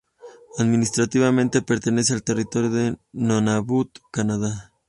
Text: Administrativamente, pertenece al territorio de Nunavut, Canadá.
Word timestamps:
Administrativamente, 0.57 1.61
pertenece 1.61 2.13
al 2.13 2.23
territorio 2.23 2.71
de 2.71 2.97
Nunavut, 3.11 3.99
Canadá. 4.11 4.73